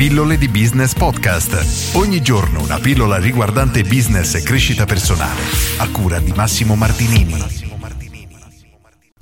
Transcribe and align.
Pillole 0.00 0.38
di 0.38 0.48
Business 0.48 0.94
Podcast. 0.94 1.94
Ogni 1.94 2.22
giorno 2.22 2.62
una 2.62 2.78
pillola 2.78 3.18
riguardante 3.18 3.82
business 3.82 4.34
e 4.34 4.42
crescita 4.42 4.86
personale. 4.86 5.42
A 5.76 5.90
cura 5.90 6.18
di 6.20 6.32
Massimo 6.34 6.74
Martinini. 6.74 7.34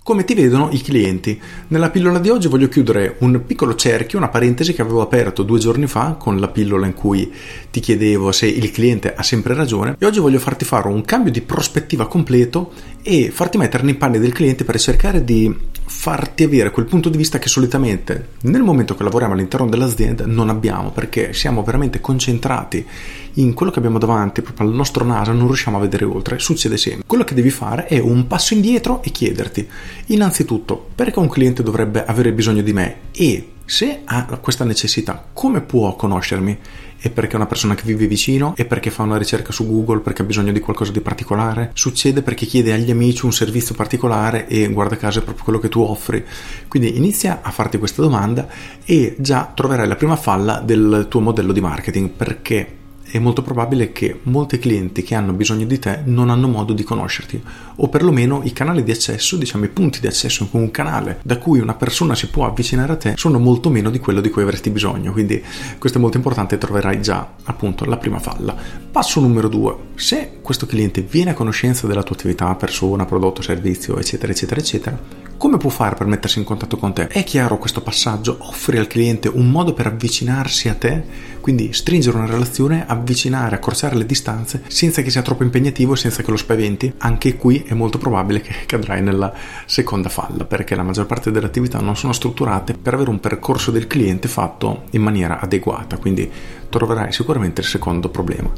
Come 0.00 0.24
ti 0.24 0.34
vedono 0.34 0.68
i 0.70 0.80
clienti? 0.80 1.38
Nella 1.66 1.90
pillola 1.90 2.20
di 2.20 2.28
oggi 2.28 2.46
voglio 2.46 2.68
chiudere 2.68 3.16
un 3.18 3.42
piccolo 3.44 3.74
cerchio, 3.74 4.18
una 4.18 4.28
parentesi 4.28 4.72
che 4.72 4.80
avevo 4.80 5.00
aperto 5.00 5.42
due 5.42 5.58
giorni 5.58 5.88
fa 5.88 6.12
con 6.12 6.38
la 6.38 6.46
pillola 6.46 6.86
in 6.86 6.94
cui 6.94 7.28
ti 7.72 7.80
chiedevo 7.80 8.30
se 8.30 8.46
il 8.46 8.70
cliente 8.70 9.12
ha 9.12 9.24
sempre 9.24 9.54
ragione 9.54 9.96
e 9.98 10.06
oggi 10.06 10.20
voglio 10.20 10.38
farti 10.38 10.64
fare 10.64 10.86
un 10.86 11.02
cambio 11.02 11.32
di 11.32 11.40
prospettiva 11.40 12.06
completo 12.06 12.72
e 13.02 13.32
farti 13.32 13.58
mettere 13.58 13.82
nei 13.82 13.96
panni 13.96 14.20
del 14.20 14.32
cliente 14.32 14.62
per 14.62 14.78
cercare 14.78 15.24
di 15.24 15.52
farti 15.88 16.44
avere 16.44 16.70
quel 16.70 16.86
punto 16.86 17.08
di 17.08 17.16
vista 17.16 17.38
che 17.38 17.48
solitamente 17.48 18.30
nel 18.42 18.62
momento 18.62 18.94
che 18.94 19.02
lavoriamo 19.02 19.34
all'interno 19.34 19.68
dell'azienda 19.68 20.26
non 20.26 20.48
abbiamo 20.48 20.90
perché 20.90 21.32
siamo 21.32 21.62
veramente 21.62 22.00
concentrati 22.00 22.86
in 23.34 23.54
quello 23.54 23.72
che 23.72 23.78
abbiamo 23.78 23.98
davanti, 23.98 24.42
proprio 24.42 24.68
al 24.68 24.74
nostro 24.74 25.04
naso, 25.04 25.32
non 25.32 25.46
riusciamo 25.46 25.76
a 25.76 25.80
vedere 25.80 26.04
oltre, 26.04 26.38
succede 26.38 26.76
sempre. 26.76 27.04
Quello 27.06 27.24
che 27.24 27.34
devi 27.34 27.50
fare 27.50 27.86
è 27.86 27.98
un 27.98 28.26
passo 28.26 28.54
indietro 28.54 29.02
e 29.02 29.10
chiederti 29.10 29.68
innanzitutto 30.06 30.88
perché 30.94 31.18
un 31.18 31.28
cliente 31.28 31.62
dovrebbe 31.62 32.04
avere 32.04 32.32
bisogno 32.32 32.62
di 32.62 32.72
me 32.72 32.96
e 33.12 33.48
se 33.68 34.00
ha 34.02 34.24
questa 34.40 34.64
necessità, 34.64 35.28
come 35.30 35.60
può 35.60 35.94
conoscermi? 35.94 36.58
È 36.96 37.10
perché 37.10 37.34
è 37.34 37.36
una 37.36 37.44
persona 37.44 37.74
che 37.74 37.82
vive 37.84 38.06
vicino? 38.06 38.54
È 38.56 38.64
perché 38.64 38.90
fa 38.90 39.02
una 39.02 39.18
ricerca 39.18 39.52
su 39.52 39.66
Google 39.66 40.00
perché 40.00 40.22
ha 40.22 40.24
bisogno 40.24 40.52
di 40.52 40.60
qualcosa 40.60 40.90
di 40.90 41.02
particolare? 41.02 41.72
Succede 41.74 42.22
perché 42.22 42.46
chiede 42.46 42.72
agli 42.72 42.90
amici 42.90 43.26
un 43.26 43.32
servizio 43.32 43.74
particolare 43.74 44.48
e 44.48 44.68
guarda 44.68 44.96
caso 44.96 45.18
è 45.18 45.22
proprio 45.22 45.44
quello 45.44 45.58
che 45.58 45.68
tu 45.68 45.80
offri. 45.80 46.24
Quindi 46.66 46.96
inizia 46.96 47.40
a 47.42 47.50
farti 47.50 47.76
questa 47.76 48.00
domanda 48.00 48.48
e 48.86 49.16
già 49.18 49.52
troverai 49.54 49.86
la 49.86 49.96
prima 49.96 50.16
falla 50.16 50.62
del 50.64 51.04
tuo 51.10 51.20
modello 51.20 51.52
di 51.52 51.60
marketing 51.60 52.08
perché 52.08 52.77
è 53.10 53.18
molto 53.18 53.42
probabile 53.42 53.92
che 53.92 54.20
molti 54.24 54.58
clienti 54.58 55.02
che 55.02 55.14
hanno 55.14 55.32
bisogno 55.32 55.64
di 55.64 55.78
te 55.78 56.00
non 56.04 56.28
hanno 56.28 56.46
modo 56.46 56.72
di 56.72 56.82
conoscerti 56.82 57.42
o 57.76 57.88
perlomeno 57.88 58.42
i 58.44 58.52
canali 58.52 58.82
di 58.82 58.90
accesso, 58.90 59.36
diciamo 59.36 59.64
i 59.64 59.68
punti 59.68 60.00
di 60.00 60.06
accesso 60.06 60.42
in 60.42 60.48
un 60.52 60.70
canale 60.70 61.20
da 61.22 61.38
cui 61.38 61.60
una 61.60 61.74
persona 61.74 62.14
si 62.14 62.28
può 62.28 62.46
avvicinare 62.46 62.92
a 62.92 62.96
te 62.96 63.14
sono 63.16 63.38
molto 63.38 63.70
meno 63.70 63.90
di 63.90 63.98
quello 63.98 64.20
di 64.20 64.30
cui 64.30 64.42
avresti 64.42 64.70
bisogno, 64.70 65.12
quindi 65.12 65.42
questo 65.78 65.98
è 65.98 66.00
molto 66.00 66.16
importante 66.16 66.58
troverai 66.58 67.00
già 67.00 67.34
appunto 67.44 67.84
la 67.84 67.96
prima 67.96 68.18
falla. 68.18 68.54
Passo 68.90 69.20
numero 69.20 69.48
due, 69.48 69.74
se 69.94 70.38
questo 70.42 70.66
cliente 70.66 71.02
viene 71.02 71.30
a 71.30 71.34
conoscenza 71.34 71.86
della 71.86 72.02
tua 72.02 72.16
attività, 72.16 72.54
persona, 72.54 73.04
prodotto, 73.04 73.42
servizio, 73.42 73.98
eccetera, 73.98 74.32
eccetera, 74.32 74.60
eccetera, 74.60 74.98
come 75.38 75.56
può 75.56 75.70
fare 75.70 75.94
per 75.94 76.08
mettersi 76.08 76.40
in 76.40 76.44
contatto 76.44 76.76
con 76.76 76.92
te? 76.92 77.06
È 77.06 77.22
chiaro 77.22 77.58
questo 77.58 77.80
passaggio? 77.80 78.38
Offri 78.40 78.76
al 78.76 78.88
cliente 78.88 79.28
un 79.28 79.48
modo 79.50 79.72
per 79.72 79.86
avvicinarsi 79.86 80.68
a 80.68 80.74
te, 80.74 81.02
quindi 81.40 81.72
stringere 81.72 82.16
una 82.16 82.26
relazione, 82.26 82.84
avvicinare, 82.86 83.54
accorciare 83.54 83.94
le 83.94 84.04
distanze 84.04 84.64
senza 84.66 85.00
che 85.00 85.10
sia 85.10 85.22
troppo 85.22 85.44
impegnativo 85.44 85.94
e 85.94 85.96
senza 85.96 86.24
che 86.24 86.32
lo 86.32 86.36
spaventi. 86.36 86.92
Anche 86.98 87.36
qui 87.36 87.62
è 87.64 87.72
molto 87.74 87.98
probabile 87.98 88.40
che 88.40 88.52
cadrai 88.66 89.00
nella 89.00 89.32
seconda 89.64 90.08
falla 90.08 90.44
perché 90.44 90.74
la 90.74 90.82
maggior 90.82 91.06
parte 91.06 91.30
delle 91.30 91.46
attività 91.46 91.78
non 91.78 91.96
sono 91.96 92.12
strutturate 92.12 92.74
per 92.74 92.94
avere 92.94 93.10
un 93.10 93.20
percorso 93.20 93.70
del 93.70 93.86
cliente 93.86 94.26
fatto 94.26 94.86
in 94.90 95.02
maniera 95.02 95.38
adeguata, 95.38 95.98
quindi 95.98 96.28
troverai 96.68 97.12
sicuramente 97.12 97.60
il 97.60 97.66
secondo 97.68 98.08
problema. 98.08 98.50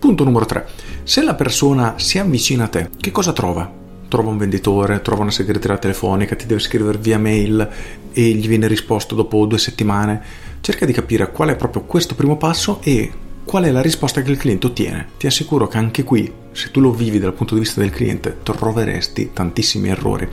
Punto 0.00 0.24
numero 0.24 0.46
3. 0.46 0.66
Se 1.04 1.22
la 1.22 1.34
persona 1.34 1.94
si 1.96 2.18
avvicina 2.18 2.64
a 2.64 2.68
te, 2.68 2.90
che 3.00 3.12
cosa 3.12 3.32
trova? 3.32 3.82
Trova 4.14 4.30
un 4.30 4.36
venditore, 4.36 5.02
trova 5.02 5.22
una 5.22 5.32
segreteria 5.32 5.76
telefonica, 5.76 6.36
ti 6.36 6.46
deve 6.46 6.60
scrivere 6.60 6.98
via 6.98 7.18
mail 7.18 7.68
e 8.12 8.22
gli 8.22 8.46
viene 8.46 8.68
risposto 8.68 9.16
dopo 9.16 9.44
due 9.44 9.58
settimane. 9.58 10.22
Cerca 10.60 10.86
di 10.86 10.92
capire 10.92 11.32
qual 11.32 11.48
è 11.48 11.56
proprio 11.56 11.82
questo 11.82 12.14
primo 12.14 12.36
passo 12.36 12.78
e 12.84 13.10
qual 13.44 13.64
è 13.64 13.72
la 13.72 13.82
risposta 13.82 14.22
che 14.22 14.30
il 14.30 14.36
cliente 14.36 14.68
ottiene. 14.68 15.08
Ti 15.18 15.26
assicuro 15.26 15.66
che 15.66 15.78
anche 15.78 16.04
qui, 16.04 16.32
se 16.52 16.70
tu 16.70 16.78
lo 16.78 16.92
vivi 16.92 17.18
dal 17.18 17.34
punto 17.34 17.54
di 17.54 17.60
vista 17.60 17.80
del 17.80 17.90
cliente, 17.90 18.36
troveresti 18.44 19.30
tantissimi 19.32 19.88
errori. 19.88 20.28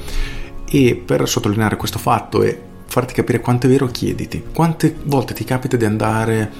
E 0.70 1.02
per 1.04 1.28
sottolineare 1.28 1.76
questo 1.76 1.98
fatto 1.98 2.44
e 2.44 2.56
farti 2.86 3.16
capire 3.16 3.40
quanto 3.40 3.66
è 3.66 3.70
vero, 3.70 3.88
chiediti 3.88 4.44
quante 4.54 4.96
volte 5.06 5.34
ti 5.34 5.44
capita 5.44 5.76
di 5.76 5.86
andare 5.86 6.52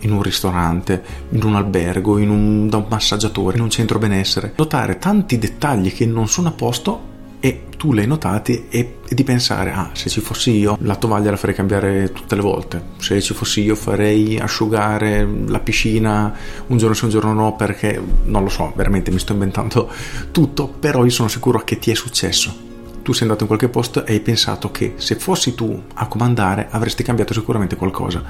in 0.00 0.12
un 0.12 0.22
ristorante, 0.22 1.02
in 1.30 1.42
un 1.42 1.54
albergo, 1.54 2.18
in 2.18 2.30
un, 2.30 2.68
da 2.68 2.78
un 2.78 2.86
massaggiatore, 2.88 3.56
in 3.56 3.62
un 3.62 3.70
centro 3.70 3.98
benessere. 3.98 4.52
Notare 4.56 4.98
tanti 4.98 5.38
dettagli 5.38 5.92
che 5.92 6.06
non 6.06 6.28
sono 6.28 6.48
a 6.48 6.52
posto 6.52 7.10
e 7.44 7.64
tu 7.76 7.92
li 7.92 8.02
hai 8.02 8.06
notati 8.06 8.66
e, 8.68 8.98
e, 9.04 9.14
di 9.16 9.24
pensare, 9.24 9.72
ah, 9.72 9.90
se 9.94 10.08
ci 10.08 10.20
fossi 10.20 10.52
io 10.52 10.78
la 10.82 10.94
tovaglia 10.94 11.32
la 11.32 11.36
farei 11.36 11.56
cambiare 11.56 12.12
tutte 12.12 12.36
le 12.36 12.40
volte, 12.40 12.80
se 12.98 13.20
ci 13.20 13.34
fossi 13.34 13.62
io 13.62 13.74
farei 13.74 14.38
asciugare 14.38 15.28
la 15.48 15.58
piscina 15.58 16.32
un 16.68 16.78
giorno 16.78 16.94
sì 16.94 17.02
un 17.02 17.10
giorno 17.10 17.32
no 17.32 17.56
perché 17.56 18.00
non 18.26 18.44
lo 18.44 18.48
so, 18.48 18.72
veramente 18.76 19.10
mi 19.10 19.18
sto 19.18 19.32
inventando 19.32 19.90
tutto, 20.30 20.68
però 20.68 21.02
io 21.02 21.10
sono 21.10 21.26
sicuro 21.26 21.64
che 21.64 21.80
ti 21.80 21.90
è 21.90 21.94
successo. 21.94 22.70
Tu 23.02 23.12
sei 23.12 23.22
andato 23.22 23.42
in 23.42 23.48
qualche 23.48 23.68
posto 23.68 24.06
e 24.06 24.12
hai 24.12 24.20
pensato 24.20 24.70
che 24.70 24.92
se 24.94 25.16
fossi 25.16 25.56
tu 25.56 25.82
a 25.94 26.06
comandare 26.06 26.68
avresti 26.70 27.02
cambiato 27.02 27.34
sicuramente 27.34 27.74
qualcosa 27.74 28.22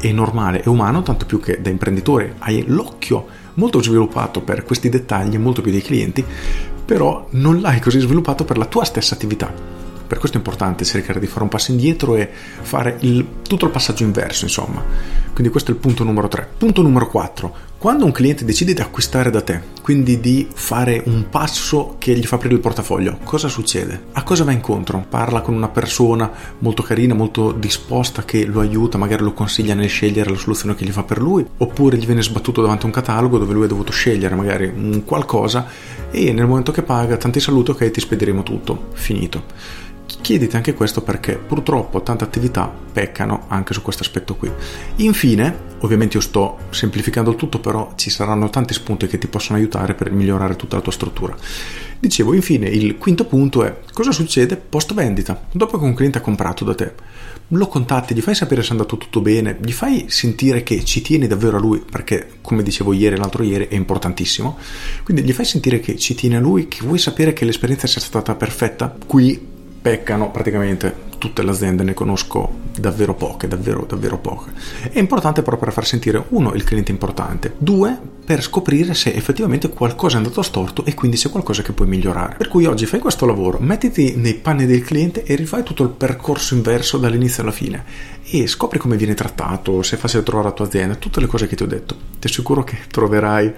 è 0.00 0.12
normale, 0.12 0.62
è 0.62 0.68
umano, 0.68 1.02
tanto 1.02 1.26
più 1.26 1.40
che 1.40 1.60
da 1.60 1.70
imprenditore 1.70 2.34
hai 2.38 2.64
l'occhio 2.66 3.26
molto 3.54 3.82
sviluppato 3.82 4.40
per 4.40 4.64
questi 4.64 4.88
dettagli, 4.88 5.36
molto 5.36 5.60
più 5.60 5.70
dei 5.70 5.82
clienti, 5.82 6.24
però 6.84 7.26
non 7.30 7.60
l'hai 7.60 7.80
così 7.80 8.00
sviluppato 8.00 8.44
per 8.44 8.58
la 8.58 8.64
tua 8.64 8.84
stessa 8.84 9.14
attività. 9.14 9.52
Per 10.06 10.18
questo 10.18 10.38
è 10.38 10.40
importante 10.40 10.84
cercare 10.84 11.20
di 11.20 11.26
fare 11.26 11.44
un 11.44 11.48
passo 11.48 11.70
indietro 11.70 12.16
e 12.16 12.28
fare 12.62 12.96
il, 13.00 13.24
tutto 13.46 13.66
il 13.66 13.70
passaggio 13.70 14.02
inverso, 14.02 14.44
insomma. 14.44 14.82
Quindi 15.40 15.56
questo 15.56 15.70
è 15.70 15.74
il 15.74 15.80
punto 15.80 16.04
numero 16.04 16.28
3. 16.28 16.48
Punto 16.58 16.82
numero 16.82 17.08
4. 17.08 17.54
Quando 17.78 18.04
un 18.04 18.12
cliente 18.12 18.44
decide 18.44 18.74
di 18.74 18.82
acquistare 18.82 19.30
da 19.30 19.40
te, 19.40 19.62
quindi 19.80 20.20
di 20.20 20.46
fare 20.52 21.02
un 21.06 21.30
passo 21.30 21.96
che 21.96 22.14
gli 22.14 22.26
fa 22.26 22.34
aprire 22.34 22.56
il 22.56 22.60
portafoglio, 22.60 23.16
cosa 23.24 23.48
succede? 23.48 24.08
A 24.12 24.22
cosa 24.22 24.44
va 24.44 24.52
incontro? 24.52 25.02
Parla 25.08 25.40
con 25.40 25.54
una 25.54 25.70
persona 25.70 26.30
molto 26.58 26.82
carina, 26.82 27.14
molto 27.14 27.52
disposta 27.52 28.26
che 28.26 28.44
lo 28.44 28.60
aiuta, 28.60 28.98
magari 28.98 29.22
lo 29.22 29.32
consiglia 29.32 29.72
nel 29.72 29.88
scegliere 29.88 30.28
la 30.28 30.36
soluzione 30.36 30.74
che 30.74 30.84
gli 30.84 30.90
fa 30.90 31.04
per 31.04 31.22
lui, 31.22 31.42
oppure 31.56 31.96
gli 31.96 32.04
viene 32.04 32.22
sbattuto 32.22 32.60
davanti 32.60 32.82
a 32.82 32.88
un 32.88 32.92
catalogo 32.92 33.38
dove 33.38 33.54
lui 33.54 33.64
ha 33.64 33.68
dovuto 33.68 33.92
scegliere 33.92 34.34
magari 34.34 34.66
un 34.66 35.04
qualcosa 35.06 35.66
e 36.10 36.34
nel 36.34 36.46
momento 36.46 36.70
che 36.70 36.82
paga, 36.82 37.16
tanti 37.16 37.40
saluti, 37.40 37.70
ok, 37.70 37.90
ti 37.90 38.00
spediremo 38.00 38.42
tutto, 38.42 38.88
finito. 38.92 39.88
Chiediti 40.20 40.54
anche 40.54 40.74
questo 40.74 41.02
perché 41.02 41.36
purtroppo 41.36 42.02
tante 42.02 42.22
attività 42.22 42.72
peccano 42.92 43.46
anche 43.48 43.74
su 43.74 43.82
questo 43.82 44.02
aspetto 44.02 44.36
qui. 44.36 44.50
Infine, 44.96 45.58
ovviamente 45.80 46.18
io 46.18 46.22
sto 46.22 46.58
semplificando 46.70 47.34
tutto, 47.34 47.58
però 47.58 47.94
ci 47.96 48.10
saranno 48.10 48.48
tanti 48.48 48.72
spunti 48.74 49.06
che 49.08 49.18
ti 49.18 49.26
possono 49.26 49.58
aiutare 49.58 49.94
per 49.94 50.12
migliorare 50.12 50.54
tutta 50.54 50.76
la 50.76 50.82
tua 50.82 50.92
struttura. 50.92 51.34
Dicevo, 51.98 52.34
infine, 52.34 52.68
il 52.68 52.96
quinto 52.96 53.24
punto 53.24 53.64
è 53.64 53.80
cosa 53.92 54.12
succede 54.12 54.56
post 54.56 54.94
vendita, 54.94 55.46
dopo 55.50 55.78
che 55.78 55.84
un 55.84 55.94
cliente 55.94 56.18
ha 56.18 56.22
comprato 56.22 56.64
da 56.64 56.74
te. 56.74 56.94
Lo 57.48 57.66
contatti, 57.66 58.14
gli 58.14 58.20
fai 58.20 58.36
sapere 58.36 58.62
se 58.62 58.68
è 58.68 58.72
andato 58.72 58.96
tutto 58.96 59.20
bene, 59.20 59.58
gli 59.60 59.72
fai 59.72 60.04
sentire 60.08 60.62
che 60.62 60.84
ci 60.84 61.02
tieni 61.02 61.26
davvero 61.26 61.56
a 61.56 61.60
lui, 61.60 61.82
perché 61.90 62.34
come 62.40 62.62
dicevo 62.62 62.92
ieri 62.92 63.16
e 63.16 63.18
l'altro 63.18 63.42
ieri 63.42 63.66
è 63.66 63.74
importantissimo. 63.74 64.56
Quindi 65.02 65.24
gli 65.24 65.32
fai 65.32 65.44
sentire 65.44 65.80
che 65.80 65.96
ci 65.96 66.14
tieni 66.14 66.36
a 66.36 66.40
lui, 66.40 66.68
che 66.68 66.84
vuoi 66.84 66.98
sapere 66.98 67.32
che 67.32 67.44
l'esperienza 67.44 67.88
sia 67.88 68.00
stata 68.00 68.36
perfetta. 68.36 68.94
Qui 69.04 69.49
peccano 69.80 70.30
praticamente 70.30 71.08
tutte 71.20 71.42
le 71.42 71.50
aziende, 71.50 71.82
ne 71.82 71.92
conosco 71.92 72.50
davvero 72.76 73.14
poche, 73.14 73.46
davvero, 73.46 73.84
davvero 73.86 74.18
poche. 74.18 74.52
È 74.90 74.98
importante 74.98 75.42
però 75.42 75.58
per 75.58 75.70
far 75.70 75.84
sentire, 75.84 76.24
uno, 76.28 76.54
il 76.54 76.64
cliente 76.64 76.90
importante, 76.90 77.54
due, 77.58 77.96
per 78.24 78.42
scoprire 78.42 78.94
se 78.94 79.12
effettivamente 79.12 79.68
qualcosa 79.68 80.14
è 80.14 80.18
andato 80.18 80.40
storto 80.42 80.84
e 80.84 80.94
quindi 80.94 81.16
c'è 81.16 81.30
qualcosa 81.30 81.62
che 81.62 81.72
puoi 81.72 81.88
migliorare. 81.88 82.36
Per 82.36 82.48
cui 82.48 82.64
oggi 82.64 82.86
fai 82.86 83.00
questo 83.00 83.26
lavoro, 83.26 83.58
mettiti 83.60 84.14
nei 84.16 84.34
panni 84.34 84.66
del 84.66 84.82
cliente 84.82 85.24
e 85.24 85.34
rifai 85.34 85.62
tutto 85.62 85.82
il 85.82 85.90
percorso 85.90 86.54
inverso 86.54 86.96
dall'inizio 86.96 87.42
alla 87.42 87.52
fine 87.52 87.84
e 88.22 88.46
scopri 88.46 88.78
come 88.78 88.96
viene 88.96 89.14
trattato, 89.14 89.82
se 89.82 89.96
è 89.96 89.98
facile 89.98 90.22
trovare 90.22 90.48
la 90.48 90.54
tua 90.54 90.66
azienda, 90.66 90.94
tutte 90.94 91.20
le 91.20 91.26
cose 91.26 91.48
che 91.48 91.56
ti 91.56 91.64
ho 91.64 91.66
detto. 91.66 91.96
Ti 92.20 92.28
assicuro 92.28 92.62
che 92.62 92.78
troverai 92.88 93.52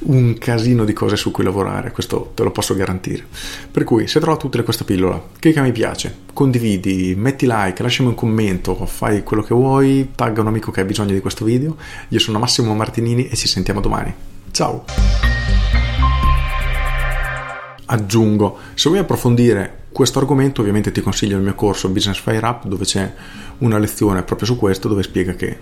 un 0.00 0.36
casino 0.36 0.84
di 0.84 0.92
cose 0.92 1.16
su 1.16 1.30
cui 1.30 1.44
lavorare, 1.44 1.90
questo 1.90 2.32
te 2.34 2.42
lo 2.42 2.50
posso 2.50 2.74
garantire. 2.74 3.24
Per 3.70 3.84
cui 3.84 4.06
se 4.06 4.20
trovi 4.20 4.38
tutte 4.38 4.62
questa 4.62 4.84
pillola, 4.84 5.20
clicca 5.38 5.62
mi 5.62 5.72
piace, 5.72 6.14
condividi, 6.38 7.16
metti 7.16 7.46
like, 7.48 7.82
lasciami 7.82 8.10
un 8.10 8.14
commento, 8.14 8.86
fai 8.86 9.24
quello 9.24 9.42
che 9.42 9.52
vuoi, 9.54 10.12
tagga 10.14 10.40
un 10.40 10.46
amico 10.46 10.70
che 10.70 10.80
ha 10.80 10.84
bisogno 10.84 11.12
di 11.12 11.18
questo 11.18 11.44
video. 11.44 11.76
Io 12.10 12.20
sono 12.20 12.38
Massimo 12.38 12.72
Martinini 12.76 13.26
e 13.26 13.34
ci 13.34 13.48
sentiamo 13.48 13.80
domani. 13.80 14.14
Ciao! 14.52 14.84
Aggiungo, 17.86 18.56
se 18.74 18.88
vuoi 18.88 19.00
approfondire 19.00 19.86
questo 19.90 20.20
argomento 20.20 20.60
ovviamente 20.60 20.92
ti 20.92 21.00
consiglio 21.00 21.38
il 21.38 21.42
mio 21.42 21.56
corso 21.56 21.88
Business 21.88 22.20
Fire 22.20 22.46
Up 22.46 22.66
dove 22.66 22.84
c'è 22.84 23.12
una 23.58 23.78
lezione 23.78 24.22
proprio 24.22 24.46
su 24.46 24.56
questo 24.56 24.86
dove 24.86 25.02
spiega 25.02 25.32
che 25.34 25.58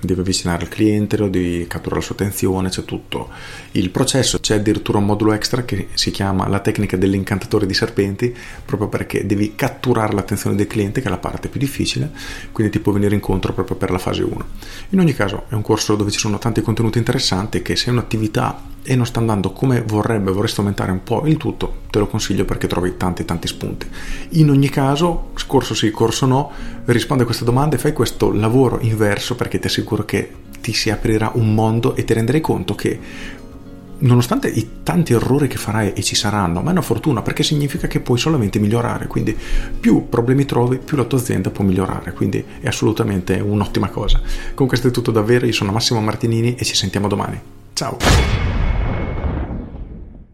devi 0.00 0.20
avvicinare 0.20 0.64
il 0.64 0.68
cliente, 0.68 1.16
lo 1.16 1.28
devi 1.28 1.66
catturare 1.66 2.00
la 2.00 2.06
sua 2.06 2.14
attenzione, 2.14 2.68
c'è 2.68 2.84
tutto 2.84 3.28
il 3.72 3.90
processo, 3.90 4.40
c'è 4.40 4.56
addirittura 4.56 4.98
un 4.98 5.04
modulo 5.04 5.32
extra 5.32 5.64
che 5.64 5.88
si 5.94 6.10
chiama 6.10 6.48
la 6.48 6.60
tecnica 6.60 6.96
dell'incantatore 6.96 7.66
di 7.66 7.74
serpenti, 7.74 8.34
proprio 8.64 8.88
perché 8.88 9.26
devi 9.26 9.54
catturare 9.54 10.14
l'attenzione 10.14 10.56
del 10.56 10.66
cliente, 10.66 11.00
che 11.00 11.06
è 11.08 11.10
la 11.10 11.18
parte 11.18 11.48
più 11.48 11.60
difficile, 11.60 12.10
quindi 12.52 12.72
ti 12.72 12.80
può 12.80 12.92
venire 12.92 13.14
incontro 13.14 13.52
proprio 13.52 13.76
per 13.76 13.90
la 13.90 13.98
fase 13.98 14.22
1. 14.22 14.46
In 14.90 15.00
ogni 15.00 15.14
caso 15.14 15.44
è 15.48 15.54
un 15.54 15.62
corso 15.62 15.96
dove 15.96 16.10
ci 16.10 16.18
sono 16.18 16.38
tanti 16.38 16.62
contenuti 16.62 16.98
interessanti 16.98 17.62
che 17.62 17.76
se 17.76 17.86
è 17.86 17.90
un'attività 17.90 18.62
e 18.82 18.96
non 18.96 19.06
sta 19.06 19.20
andando 19.20 19.52
come 19.52 19.82
vorrebbe, 19.82 20.30
vorresti 20.32 20.60
aumentare 20.60 20.90
un 20.90 21.02
po' 21.02 21.26
il 21.26 21.36
tutto, 21.36 21.79
te 21.90 21.98
lo 21.98 22.06
consiglio 22.06 22.44
perché 22.44 22.66
trovi 22.66 22.96
tanti 22.96 23.24
tanti 23.24 23.48
spunti. 23.48 23.86
In 24.30 24.50
ogni 24.50 24.68
caso, 24.68 25.32
corso 25.46 25.74
sì, 25.74 25.90
corso 25.90 26.26
no, 26.26 26.50
rispondi 26.86 27.22
a 27.22 27.26
queste 27.26 27.44
domande, 27.44 27.78
fai 27.78 27.92
questo 27.92 28.32
lavoro 28.32 28.78
inverso 28.80 29.34
perché 29.34 29.58
ti 29.58 29.66
assicuro 29.66 30.04
che 30.04 30.32
ti 30.60 30.72
si 30.72 30.90
aprirà 30.90 31.32
un 31.34 31.54
mondo 31.54 31.96
e 31.96 32.04
ti 32.04 32.12
renderai 32.12 32.40
conto 32.40 32.74
che 32.74 32.98
nonostante 34.00 34.48
i 34.48 34.82
tanti 34.82 35.12
errori 35.12 35.48
che 35.48 35.56
farai 35.56 35.92
e 35.92 36.02
ci 36.02 36.14
saranno, 36.14 36.60
ma 36.60 36.68
è 36.70 36.72
una 36.72 36.82
fortuna 36.82 37.22
perché 37.22 37.42
significa 37.42 37.86
che 37.86 38.00
puoi 38.00 38.18
solamente 38.18 38.58
migliorare, 38.58 39.06
quindi 39.06 39.36
più 39.78 40.08
problemi 40.08 40.44
trovi, 40.44 40.78
più 40.78 40.96
la 40.96 41.04
tua 41.04 41.18
azienda 41.18 41.50
può 41.50 41.64
migliorare, 41.64 42.12
quindi 42.12 42.44
è 42.60 42.68
assolutamente 42.68 43.34
un'ottima 43.34 43.88
cosa. 43.88 44.20
Con 44.54 44.66
questo 44.66 44.88
è 44.88 44.90
tutto 44.90 45.10
davvero, 45.10 45.46
io 45.46 45.52
sono 45.52 45.72
Massimo 45.72 46.00
Martinini 46.00 46.54
e 46.54 46.64
ci 46.64 46.74
sentiamo 46.74 47.08
domani. 47.08 47.40
Ciao! 47.72 48.49